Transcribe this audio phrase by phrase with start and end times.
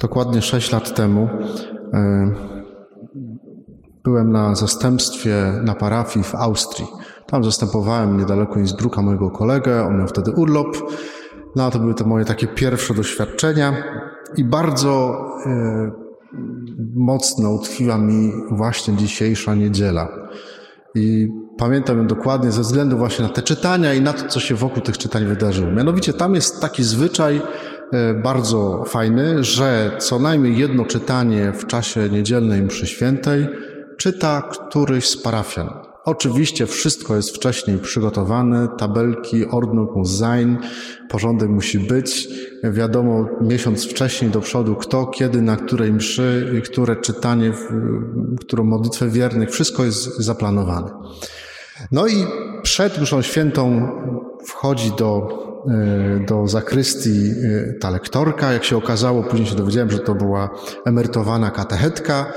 [0.00, 1.28] Dokładnie 6 lat temu
[1.92, 2.30] e,
[4.04, 6.88] byłem na zastępstwie na parafii w Austrii.
[7.26, 10.76] Tam zastępowałem niedaleko Innsbrucka mojego kolegę, on miał wtedy urlop.
[11.56, 13.74] No to były to moje takie pierwsze doświadczenia
[14.36, 15.90] i bardzo e,
[16.94, 20.08] mocno utkwiła mi właśnie dzisiejsza niedziela.
[20.94, 24.54] I pamiętam ją dokładnie ze względu właśnie na te czytania i na to, co się
[24.54, 25.70] wokół tych czytań wydarzyło.
[25.70, 27.42] Mianowicie tam jest taki zwyczaj
[27.92, 33.48] e, bardzo fajny, że co najmniej jedno czytanie w czasie niedzielnej mszy świętej
[33.98, 35.93] czyta któryś z parafian.
[36.04, 40.58] Oczywiście wszystko jest wcześniej przygotowane, tabelki, Ordnung muss sein,
[41.08, 42.28] porządek musi być.
[42.64, 47.52] Wiadomo miesiąc wcześniej do przodu, kto, kiedy, na której mszy, które czytanie,
[48.40, 50.90] którą modlitwę wiernych, wszystko jest zaplanowane.
[51.92, 52.26] No i
[52.62, 53.88] przed mszą świętą
[54.46, 55.28] wchodzi do,
[55.68, 58.52] e, do zakrystii e, ta lektorka.
[58.52, 60.50] Jak się okazało, później się dowiedziałem, że to była
[60.84, 62.32] emerytowana katechetka.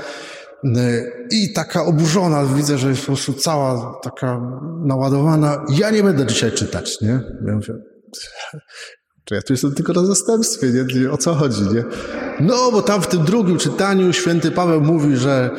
[1.30, 4.40] I taka oburzona, widzę, że jest po prostu cała taka
[4.84, 5.64] naładowana.
[5.68, 7.20] Ja nie będę dzisiaj czytać, nie?
[7.46, 7.74] Ja mówię,
[9.24, 11.10] czy ja tu jestem tylko na zastępstwie, nie?
[11.10, 11.84] O co chodzi, nie?
[12.40, 15.50] No, bo tam w tym drugim czytaniu święty Paweł mówi, że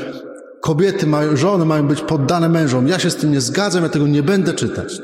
[0.61, 2.88] kobiety mają, żony mają być poddane mężom.
[2.88, 5.02] Ja się z tym nie zgadzam, ja tego nie będę czytać.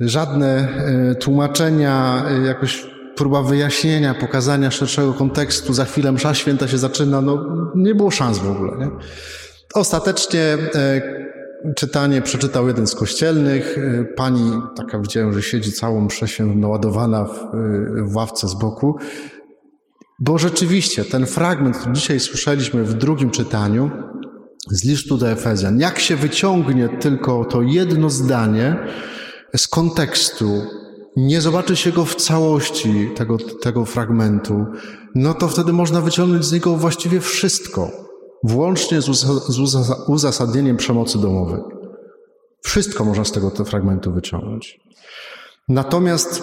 [0.00, 0.68] Żadne
[1.10, 7.20] e, tłumaczenia, e, jakoś próba wyjaśnienia, pokazania szerszego kontekstu, za chwilę msza święta się zaczyna,
[7.20, 8.78] no nie było szans w ogóle.
[8.78, 8.90] Nie?
[9.74, 10.40] Ostatecznie
[10.74, 11.00] e,
[11.76, 13.78] czytanie przeczytał jeden z kościelnych.
[13.78, 18.54] E, pani, taka widziałem, że siedzi całą mszę świętą naładowana w, e, w ławce z
[18.54, 18.98] boku.
[20.18, 23.90] Bo rzeczywiście ten fragment, który dzisiaj słyszeliśmy w drugim czytaniu
[24.70, 28.76] z listu do Efezjan, jak się wyciągnie tylko to jedno zdanie
[29.56, 30.62] z kontekstu,
[31.16, 34.66] nie zobaczy się go w całości, tego, tego fragmentu,
[35.14, 37.90] no to wtedy można wyciągnąć z niego właściwie wszystko,
[38.44, 39.04] włącznie z,
[39.48, 39.58] z
[40.08, 41.60] uzasadnieniem przemocy domowej.
[42.62, 44.80] Wszystko można z tego fragmentu wyciągnąć.
[45.68, 46.42] Natomiast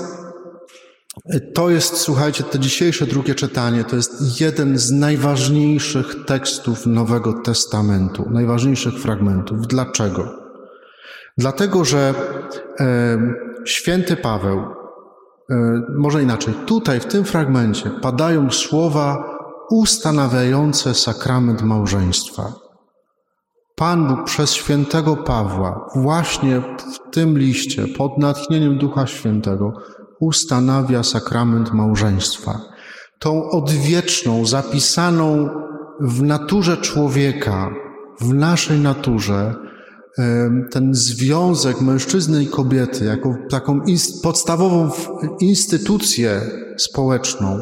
[1.54, 8.30] to jest, słuchajcie, to dzisiejsze drugie czytanie to jest jeden z najważniejszych tekstów Nowego Testamentu,
[8.30, 9.68] najważniejszych fragmentów.
[9.68, 10.44] Dlaczego?
[11.38, 12.14] Dlatego, że
[13.66, 19.34] święty Paweł, e, może inaczej, tutaj w tym fragmencie padają słowa
[19.70, 22.54] ustanawiające sakrament małżeństwa.
[23.76, 29.74] Pan Bóg przez świętego Pawła właśnie w tym liście, pod natchnieniem Ducha Świętego,
[30.20, 32.60] ustanawia sakrament małżeństwa.
[33.20, 35.50] Tą odwieczną, zapisaną
[36.00, 37.70] w naturze człowieka,
[38.22, 39.56] w naszej naturze,
[40.72, 43.82] ten związek mężczyzny i kobiety jako taką
[44.24, 44.90] podstawową
[45.40, 46.42] instytucję
[46.78, 47.60] społeczną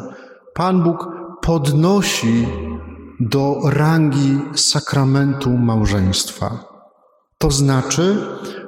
[0.54, 1.08] Pan Bóg
[1.42, 2.46] podnosi
[3.20, 6.64] do rangi sakramentu małżeństwa.
[7.38, 8.16] To znaczy,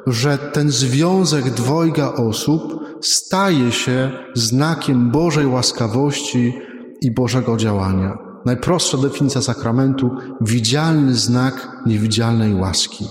[0.06, 6.54] że ten związek dwojga osób staje się znakiem Bożej łaskawości
[7.00, 8.18] i Bożego działania.
[8.44, 13.04] Najprostsza definicja sakramentu widzialny znak niewidzialnej łaski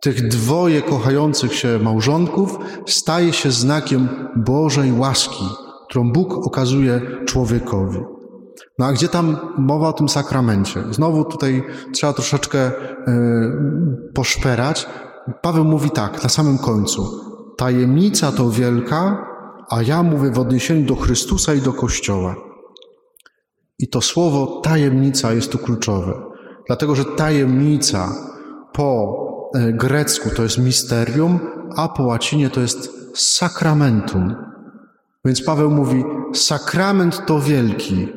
[0.00, 5.44] tych dwoje kochających się małżonków staje się znakiem Bożej łaski,
[5.88, 7.98] którą Bóg okazuje człowiekowi.
[8.78, 10.84] No a gdzie tam mowa o tym sakramencie?
[10.90, 11.62] Znowu tutaj
[11.92, 12.72] trzeba troszeczkę y,
[14.14, 14.86] poszperać.
[15.42, 17.10] Paweł mówi tak, na samym końcu.
[17.56, 19.26] Tajemnica to wielka,
[19.70, 22.36] a ja mówię w odniesieniu do Chrystusa i do Kościoła.
[23.78, 26.22] I to słowo tajemnica jest tu kluczowe,
[26.66, 28.12] dlatego że tajemnica
[28.72, 31.40] po E, grecku to jest misterium,
[31.76, 34.34] a po łacinie to jest sakramentum.
[35.24, 38.08] Więc Paweł mówi, sakrament to wielki,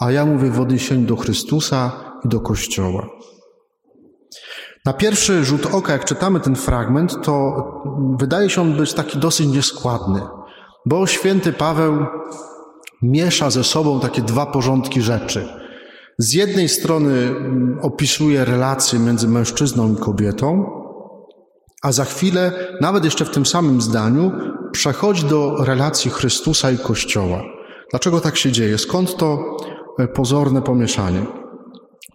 [0.00, 1.92] a ja mówię w odniesieniu do Chrystusa
[2.24, 3.06] i do Kościoła.
[4.86, 7.64] Na pierwszy rzut oka, jak czytamy ten fragment, to
[8.18, 10.20] wydaje się on być taki dosyć nieskładny,
[10.86, 12.06] bo święty Paweł
[13.02, 15.63] miesza ze sobą takie dwa porządki rzeczy.
[16.18, 20.64] Z jednej strony mm, opisuje relacje między mężczyzną i kobietą,
[21.82, 24.32] a za chwilę, nawet jeszcze w tym samym zdaniu,
[24.72, 27.42] przechodzi do relacji Chrystusa i Kościoła.
[27.90, 28.78] Dlaczego tak się dzieje?
[28.78, 29.56] Skąd to
[29.98, 31.26] e, pozorne pomieszanie?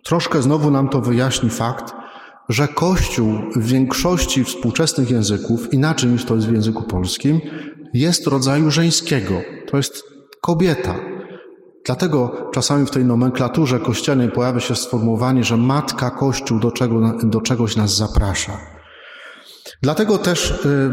[0.04, 1.94] Troszkę znowu nam to wyjaśni fakt,
[2.50, 7.42] że Kościół w większości współczesnych języków, inaczej niż to jest w języku polskim,
[7.94, 9.42] jest rodzaju żeńskiego.
[9.72, 10.04] To jest
[10.42, 10.96] kobieta.
[11.86, 17.42] Dlatego czasami w tej nomenklaturze kościelnej pojawia się sformułowanie, że Matka Kościół do, czego, do
[17.42, 18.58] czegoś nas zaprasza.
[19.82, 20.92] Dlatego też y,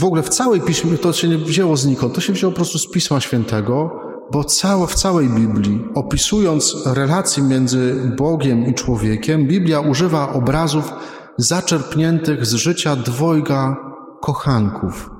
[0.00, 2.78] w ogóle w całej piśmie, to się nie wzięło znikąd, to się wzięło po prostu
[2.78, 3.90] z Pisma Świętego,
[4.32, 10.92] bo całe, w całej Biblii, opisując relacje między Bogiem i człowiekiem, Biblia używa obrazów
[11.36, 13.76] zaczerpniętych z życia dwojga
[14.22, 15.10] kochanków.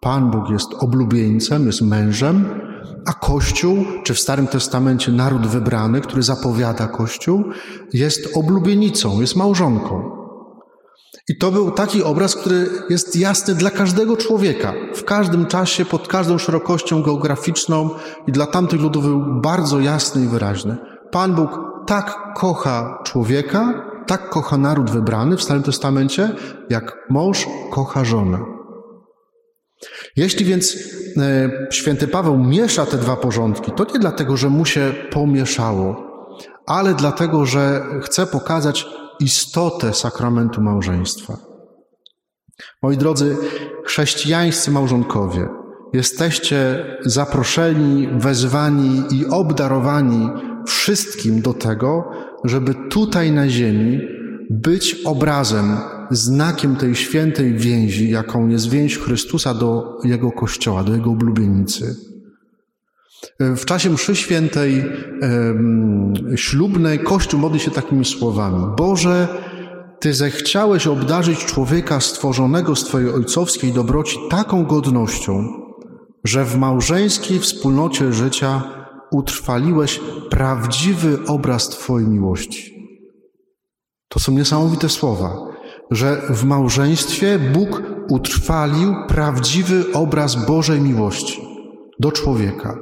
[0.00, 2.48] Pan Bóg jest oblubieńcem, jest mężem,
[3.06, 7.44] a Kościół, czy w Starym Testamencie naród wybrany, który zapowiada Kościół,
[7.92, 10.22] jest oblubienicą, jest małżonką.
[11.28, 16.08] I to był taki obraz, który jest jasny dla każdego człowieka, w każdym czasie, pod
[16.08, 17.90] każdą szerokością geograficzną
[18.26, 20.76] i dla tamtych ludów był bardzo jasny i wyraźny.
[21.10, 26.30] Pan Bóg tak kocha człowieka, tak kocha naród wybrany w Starym Testamencie,
[26.70, 28.61] jak mąż kocha żonę.
[30.16, 30.76] Jeśli więc
[31.16, 36.12] e, święty Paweł miesza te dwa porządki, to nie dlatego, że mu się pomieszało,
[36.66, 38.86] ale dlatego, że chce pokazać
[39.20, 41.36] istotę sakramentu małżeństwa.
[42.82, 43.36] Moi drodzy,
[43.84, 45.48] chrześcijańscy małżonkowie,
[45.92, 50.30] jesteście zaproszeni, wezwani i obdarowani
[50.66, 52.10] wszystkim do tego,
[52.44, 54.00] żeby tutaj na ziemi
[54.50, 55.76] być obrazem,
[56.12, 61.96] znakiem tej świętej więzi, jaką jest więź Chrystusa do Jego Kościoła, do Jego oblubienicy.
[63.40, 64.84] W czasie mszy świętej
[66.36, 68.66] ślubnej Kościół modli się takimi słowami.
[68.76, 69.28] Boże,
[70.00, 75.48] Ty zechciałeś obdarzyć człowieka stworzonego z Twojej ojcowskiej dobroci taką godnością,
[76.24, 78.62] że w małżeńskiej wspólnocie życia
[79.10, 80.00] utrwaliłeś
[80.30, 82.88] prawdziwy obraz Twojej miłości.
[84.08, 85.51] To są niesamowite słowa,
[85.92, 91.42] że w małżeństwie Bóg utrwalił prawdziwy obraz Bożej miłości
[92.00, 92.78] do człowieka.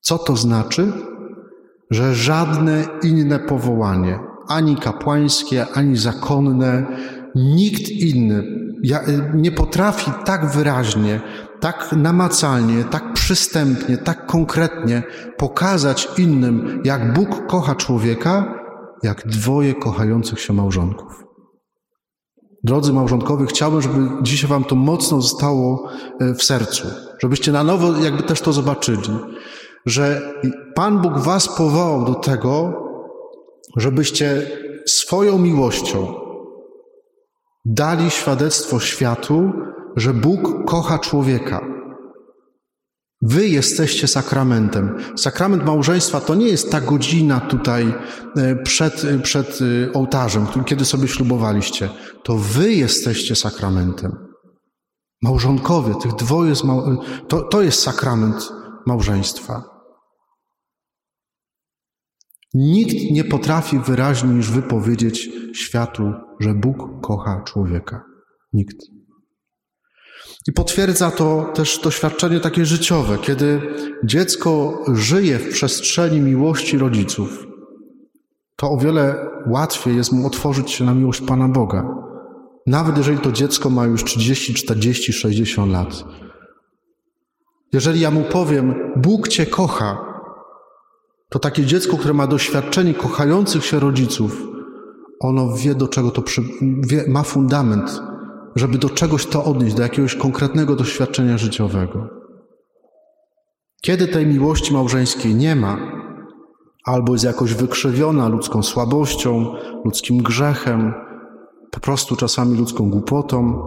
[0.00, 0.92] Co to znaczy?
[1.90, 4.18] Że żadne inne powołanie,
[4.48, 6.86] ani kapłańskie, ani zakonne,
[7.34, 8.44] nikt inny
[9.34, 11.20] nie potrafi tak wyraźnie,
[11.60, 15.02] tak namacalnie, tak przystępnie, tak konkretnie
[15.36, 18.54] pokazać innym, jak Bóg kocha człowieka,
[19.02, 21.25] jak dwoje kochających się małżonków.
[22.66, 25.88] Drodzy małżonkowie, chciałbym, żeby dzisiaj Wam to mocno zostało
[26.20, 29.18] e, w sercu, żebyście na nowo jakby też to zobaczyli,
[29.86, 30.32] że
[30.74, 32.72] Pan Bóg Was powołał do tego,
[33.76, 34.50] żebyście
[34.86, 36.14] swoją miłością
[37.64, 39.52] dali świadectwo światu,
[39.96, 41.75] że Bóg kocha człowieka.
[43.22, 44.98] Wy jesteście sakramentem.
[45.16, 47.94] Sakrament małżeństwa to nie jest ta godzina tutaj
[48.36, 51.90] e, przed, przed e, ołtarzem, kiedy sobie ślubowaliście.
[52.24, 54.12] To wy jesteście sakramentem.
[55.22, 56.52] Małżonkowie, tych dwoje,
[57.28, 58.52] to, to jest sakrament
[58.86, 59.76] małżeństwa.
[62.54, 68.04] Nikt nie potrafi wyraźniej niż wypowiedzieć światu, że Bóg kocha człowieka.
[68.52, 68.95] Nikt.
[70.48, 73.60] I potwierdza to też doświadczenie takie życiowe, kiedy
[74.04, 77.46] dziecko żyje w przestrzeni miłości rodziców,
[78.56, 81.88] to o wiele łatwiej jest mu otworzyć się na miłość Pana Boga.
[82.66, 86.04] Nawet jeżeli to dziecko ma już 30, 40, 60 lat.
[87.72, 89.98] Jeżeli ja mu powiem, Bóg Cię kocha,
[91.28, 94.42] to takie dziecko, które ma doświadczenie kochających się rodziców,
[95.20, 96.42] ono wie, do czego to przy...
[96.88, 98.00] wie, ma fundament,
[98.56, 102.08] żeby do czegoś to odnieść, do jakiegoś konkretnego doświadczenia życiowego.
[103.80, 105.78] Kiedy tej miłości małżeńskiej nie ma,
[106.84, 110.94] albo jest jakoś wykrzywiona ludzką słabością, ludzkim grzechem,
[111.70, 113.62] po prostu czasami ludzką głupotą,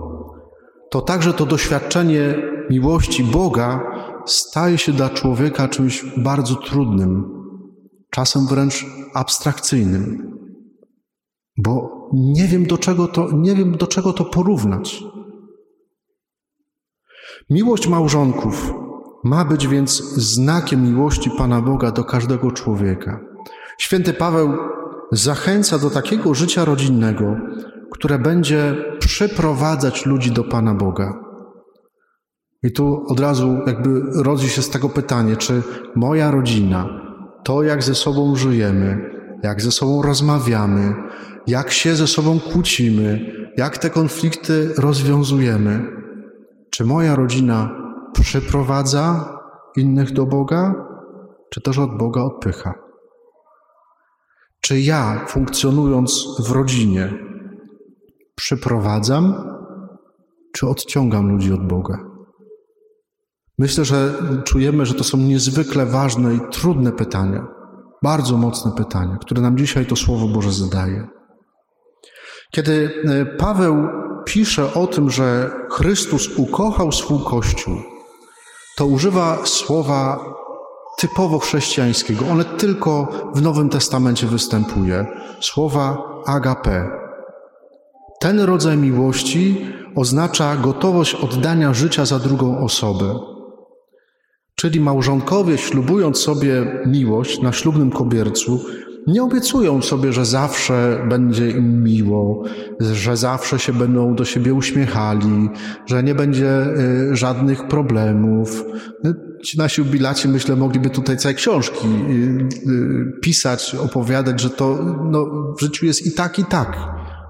[0.89, 2.35] to także to doświadczenie
[2.69, 3.81] miłości Boga
[4.25, 7.25] staje się dla człowieka czymś bardzo trudnym,
[8.09, 10.31] czasem wręcz abstrakcyjnym,
[11.63, 15.03] bo nie wiem do czego to, nie wiem do czego to porównać.
[17.49, 18.73] Miłość małżonków
[19.23, 23.19] ma być więc znakiem miłości Pana Boga do każdego człowieka.
[23.77, 24.53] Święty Paweł
[25.11, 27.35] zachęca do takiego życia rodzinnego,
[27.91, 31.13] które będzie przyprowadzać ludzi do Pana Boga.
[32.63, 35.63] I tu od razu jakby rodzi się z tego pytanie, czy
[35.95, 36.89] moja rodzina,
[37.43, 39.09] to, jak ze sobą żyjemy,
[39.43, 40.93] jak ze sobą rozmawiamy,
[41.49, 45.85] jak się ze sobą kłócimy, jak te konflikty rozwiązujemy.
[46.71, 47.69] Czy moja rodzina
[48.21, 49.37] przyprowadza
[49.75, 50.75] innych do Boga,
[51.49, 52.73] czy też od Boga odpycha?
[54.61, 57.13] Czy ja, funkcjonując w rodzinie,
[58.35, 59.33] przyprowadzam,
[60.53, 61.97] czy odciągam ludzi od Boga?
[63.57, 64.13] Myślę, że
[64.43, 67.47] czujemy, że to są niezwykle ważne i trudne pytania,
[68.03, 71.18] bardzo mocne pytania, które nam dzisiaj to Słowo Boże zadaje.
[72.51, 73.87] Kiedy e, Paweł
[74.25, 77.75] pisze o tym, że Chrystus ukochał swój Kościół,
[78.77, 80.19] to używa słowa
[80.99, 82.25] typowo chrześcijańskiego.
[82.31, 85.05] One tylko w Nowym Testamencie występuje.
[85.41, 86.89] Słowa agape.
[88.19, 89.65] Ten rodzaj miłości
[89.95, 93.19] oznacza gotowość oddania życia za drugą osobę.
[94.55, 98.65] Czyli małżonkowie, ślubując sobie miłość na ślubnym kobiercu,
[99.07, 102.43] nie obiecują sobie, że zawsze będzie im miło,
[102.79, 105.49] że zawsze się będą do siebie uśmiechali,
[105.85, 106.65] że nie będzie
[107.11, 108.63] y, żadnych problemów.
[109.03, 109.13] No,
[109.43, 114.79] ci nasi jubilaci, myślę, mogliby tutaj całe książki y, y, pisać, opowiadać, że to
[115.11, 115.25] no,
[115.57, 116.77] w życiu jest i tak, i tak.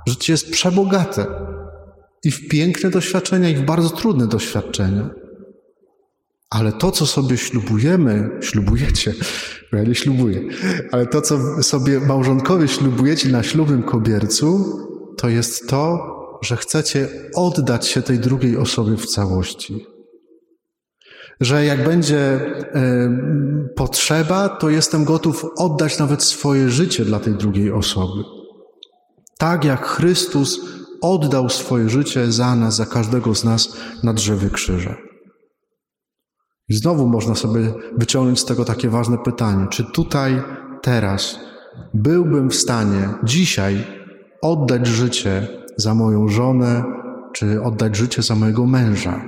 [0.07, 1.25] Życie jest przebogate.
[2.23, 5.09] I w piękne doświadczenia, i w bardzo trudne doświadczenia.
[6.49, 9.13] Ale to, co sobie ślubujemy, ślubujecie,
[9.71, 10.41] bo ja nie ślubuję,
[10.91, 14.79] ale to, co sobie małżonkowie ślubujecie na ślubnym kobiercu,
[15.17, 15.99] to jest to,
[16.41, 19.85] że chcecie oddać się tej drugiej osobie w całości.
[21.41, 23.09] Że jak będzie y,
[23.75, 28.23] potrzeba, to jestem gotów oddać nawet swoje życie dla tej drugiej osoby.
[29.37, 30.59] Tak jak Chrystus
[31.01, 35.08] oddał swoje życie za nas, za każdego z nas na drzewie krzyża.
[36.69, 40.41] I znowu można sobie wyciągnąć z tego takie ważne pytanie: czy tutaj,
[40.81, 41.39] teraz
[41.93, 43.87] byłbym w stanie dzisiaj
[44.41, 45.47] oddać życie
[45.77, 46.83] za moją żonę,
[47.33, 49.21] czy oddać życie za mojego męża?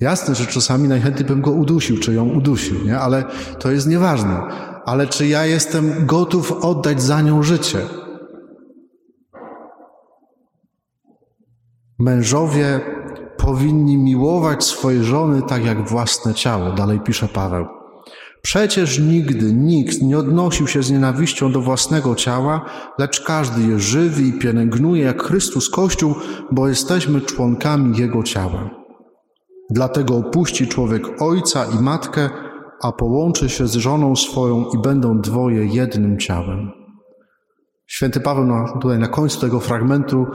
[0.00, 2.98] Jasne, że czasami najchętniej bym go udusił, czy ją udusił, nie?
[2.98, 3.24] ale
[3.58, 4.42] to jest nieważne.
[4.84, 7.78] Ale czy ja jestem gotów oddać za nią życie?
[11.98, 12.80] Mężowie
[13.40, 17.66] powinni miłować swoje żony tak jak własne ciało, dalej pisze Paweł.
[18.42, 22.64] Przecież nigdy nikt nie odnosił się z nienawiścią do własnego ciała,
[22.98, 26.14] lecz każdy je żywi i pielęgnuje jak Chrystus Kościół,
[26.52, 28.70] bo jesteśmy członkami Jego ciała.
[29.70, 32.30] Dlatego opuści człowiek ojca i matkę,
[32.82, 36.70] a połączy się z żoną swoją i będą dwoje jednym ciałem.
[37.86, 40.26] Święty Paweł na, tutaj na końcu tego fragmentu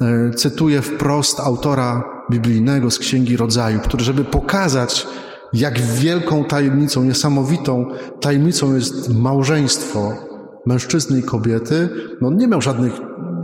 [0.00, 5.06] e, cytuje wprost autora biblijnego z Księgi Rodzaju, który, żeby pokazać,
[5.52, 7.86] jak wielką tajemnicą, niesamowitą
[8.20, 10.12] tajemnicą jest małżeństwo
[10.66, 11.88] mężczyzny i kobiety,
[12.20, 12.92] no nie miał żadnych,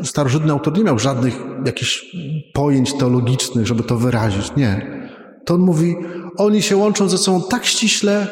[0.05, 1.35] starożytny autor nie miał żadnych
[1.67, 2.17] jakichś
[2.55, 4.57] pojęć teologicznych, żeby to wyrazić.
[4.57, 5.01] Nie.
[5.47, 5.97] To on mówi,
[6.37, 8.27] oni się łączą ze sobą tak ściśle,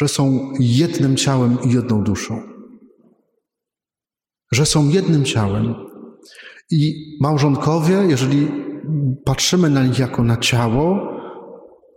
[0.00, 2.42] że są jednym ciałem i jedną duszą.
[4.52, 5.74] Że są jednym ciałem.
[6.70, 8.65] I małżonkowie, jeżeli
[9.24, 10.98] patrzymy na nich jako na ciało,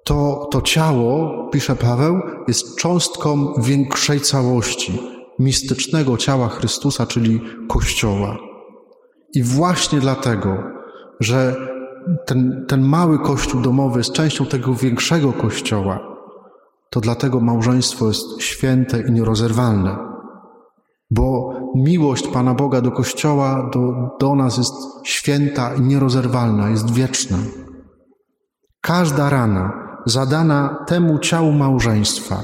[0.03, 4.99] to to ciało, pisze Paweł, jest cząstką większej całości,
[5.39, 8.37] mistycznego ciała Chrystusa, czyli Kościoła.
[9.33, 10.63] I właśnie dlatego,
[11.19, 11.55] że
[12.25, 15.99] ten, ten mały Kościół domowy jest częścią tego większego Kościoła,
[16.89, 20.09] to dlatego małżeństwo jest święte i nierozerwalne
[21.11, 24.73] bo miłość Pana Boga do Kościoła, do, do nas jest
[25.03, 27.37] święta i nierozerwalna, jest wieczna.
[28.81, 29.73] Każda rana
[30.05, 32.39] zadana temu ciału małżeństwa,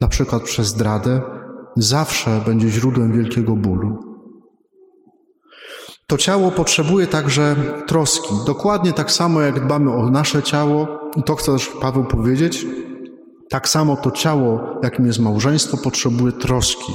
[0.00, 1.20] na przykład przez zdradę,
[1.76, 3.98] zawsze będzie źródłem wielkiego bólu.
[6.06, 11.36] To ciało potrzebuje także troski, dokładnie tak samo jak dbamy o nasze ciało, i to
[11.36, 12.66] chce też Paweł powiedzieć,
[13.50, 16.92] tak samo to ciało, jakim jest małżeństwo, potrzebuje troski.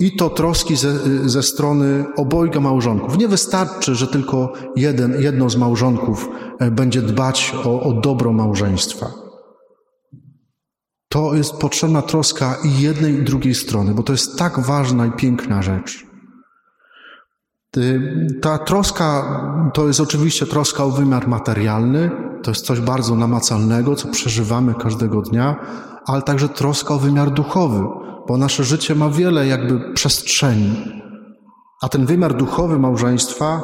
[0.00, 0.92] I to troski ze,
[1.28, 3.18] ze strony obojga małżonków.
[3.18, 9.06] Nie wystarczy, że tylko jeden, jedno z małżonków e, będzie dbać o, o dobro małżeństwa.
[11.08, 15.12] To jest potrzebna troska i jednej i drugiej strony, bo to jest tak ważna i
[15.12, 16.06] piękna rzecz.
[18.42, 19.40] Ta troska
[19.74, 25.22] to jest oczywiście troska o wymiar materialny, to jest coś bardzo namacalnego, co przeżywamy każdego
[25.22, 25.56] dnia,
[26.06, 27.84] ale także troska o wymiar duchowy,
[28.28, 30.76] bo nasze życie ma wiele jakby przestrzeni.
[31.82, 33.62] A ten wymiar duchowy małżeństwa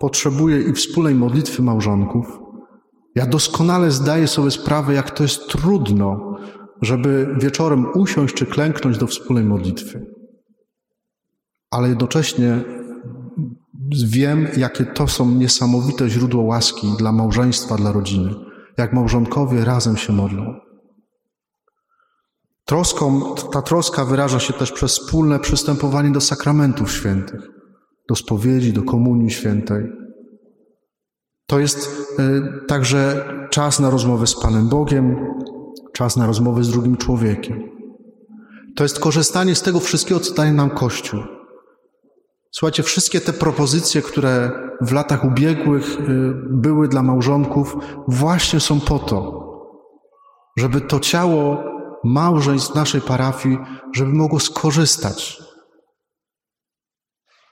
[0.00, 2.40] potrzebuje i wspólnej modlitwy małżonków.
[3.14, 6.36] Ja doskonale zdaję sobie sprawę, jak to jest trudno,
[6.82, 10.06] żeby wieczorem usiąść czy klęknąć do wspólnej modlitwy.
[11.70, 12.64] Ale jednocześnie
[14.06, 18.34] wiem, jakie to są niesamowite źródło łaski dla małżeństwa, dla rodziny.
[18.76, 20.54] Jak małżonkowie razem się modlą.
[22.64, 27.50] Troską, ta troska wyraża się też przez wspólne przystępowanie do sakramentów świętych,
[28.08, 29.84] do spowiedzi, do komunii świętej.
[31.46, 35.16] To jest y, także czas na rozmowę z Panem Bogiem,
[35.92, 37.62] czas na rozmowę z drugim człowiekiem.
[38.76, 41.20] To jest korzystanie z tego wszystkiego, co daje nam Kościół.
[42.50, 47.76] Słuchajcie, wszystkie te propozycje, które w latach ubiegłych y, były dla małżonków,
[48.08, 49.50] właśnie są po to,
[50.56, 51.64] żeby to ciało
[52.04, 53.58] małżeństw naszej parafii,
[53.94, 55.42] żeby mogło skorzystać.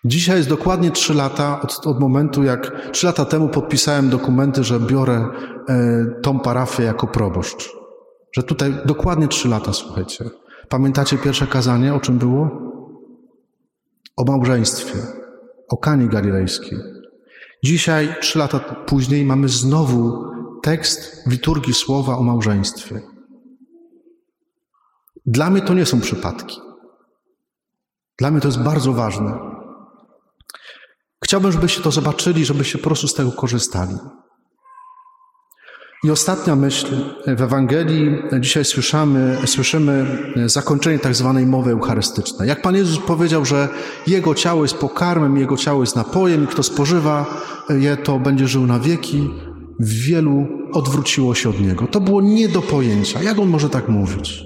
[0.05, 4.81] Dzisiaj jest dokładnie trzy lata od, od, momentu, jak trzy lata temu podpisałem dokumenty, że
[4.81, 5.29] biorę
[5.69, 7.71] e, tą parafię jako proboszcz.
[8.37, 10.31] Że tutaj dokładnie trzy lata, słuchajcie.
[10.69, 12.69] Pamiętacie pierwsze kazanie, o czym było?
[14.19, 14.99] O małżeństwie,
[15.69, 16.79] o Kani Galilejskiej.
[17.65, 20.25] Dzisiaj, trzy lata później, mamy znowu
[20.63, 23.01] tekst liturgii słowa o małżeństwie.
[25.27, 26.61] Dla mnie to nie są przypadki.
[28.19, 29.39] Dla mnie to jest bardzo ważne.
[31.25, 33.95] Chciałbym, żebyście to zobaczyli, żebyście po prostu z tego korzystali.
[36.05, 36.87] I ostatnia myśl
[37.27, 38.11] w Ewangelii.
[38.41, 40.07] Dzisiaj słyszymy, słyszymy
[40.47, 42.49] zakończenie tak zwanej mowy eucharystycznej.
[42.49, 43.69] Jak Pan Jezus powiedział, że
[44.07, 47.27] Jego ciało jest pokarmem, Jego ciało jest napojem i kto spożywa
[47.71, 49.31] je, to będzie żył na wieki,
[49.81, 51.87] wielu odwróciło się od Niego.
[51.87, 53.23] To było nie do pojęcia.
[53.23, 54.45] Jak On może tak mówić?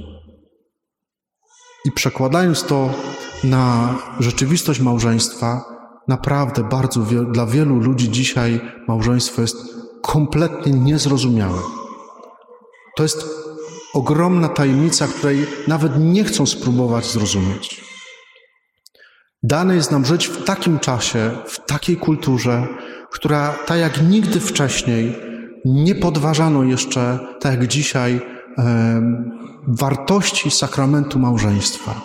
[1.85, 2.91] I przekładając to
[3.45, 5.65] na rzeczywistość małżeństwa,
[6.09, 7.01] naprawdę bardzo
[7.33, 9.82] dla wielu ludzi dzisiaj małżeństwo jest
[10.13, 11.59] kompletnie niezrozumiałe.
[12.97, 13.27] To jest
[13.95, 17.85] ogromna tajemnica, której nawet nie chcą spróbować zrozumieć.
[19.43, 22.67] Dane jest nam żyć w takim czasie, w takiej kulturze,
[23.11, 25.17] która tak jak nigdy wcześniej
[25.65, 28.21] nie podważano jeszcze, tak jak dzisiaj,
[29.69, 32.01] wartości sakramentu małżeństwa.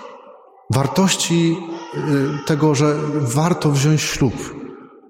[0.74, 1.56] Wartości
[1.96, 4.56] y, tego, że warto wziąć ślub,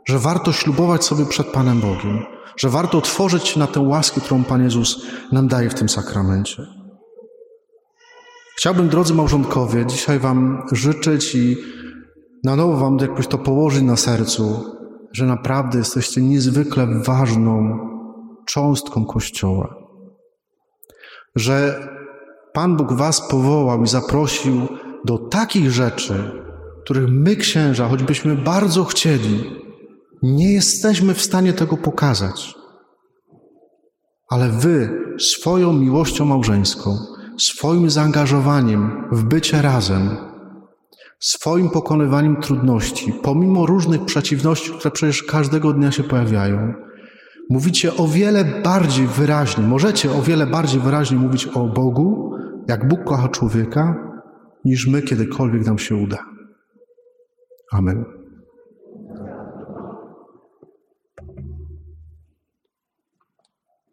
[0.06, 4.64] że warto ślubować sobie przed Panem Bogiem, że warto otworzyć na tę łaskę, którą Pan
[4.64, 6.68] Jezus nam daje w tym sakramencie.
[8.58, 11.58] Chciałbym, drodzy małżonkowie, dzisiaj Wam życzyć i
[12.44, 14.64] na nowo Wam jakoś to położyć na sercu,
[15.12, 17.80] że naprawdę jesteście niezwykle ważną
[18.46, 19.76] cząstką Kościoła.
[21.36, 21.88] Że
[22.54, 24.68] Pan Bóg Was powołał i zaprosił
[25.06, 26.32] do takich rzeczy,
[26.84, 29.67] których my, księża, choćbyśmy bardzo chcieli,
[30.24, 32.56] nie jesteśmy w stanie tego pokazać.
[34.30, 36.98] Ale wy swoją miłością małżeńską,
[37.40, 40.18] swoim zaangażowaniem w bycie razem,
[41.20, 46.74] swoim pokonywaniem trudności, pomimo różnych przeciwności, które przecież każdego dnia się pojawiają,
[47.50, 52.32] mówicie o wiele bardziej wyraźnie, możecie o wiele bardziej wyraźnie mówić o Bogu,
[52.68, 53.96] jak Bóg kocha człowieka,
[54.66, 56.18] niż my kiedykolwiek nam się uda.
[57.72, 58.17] Amen.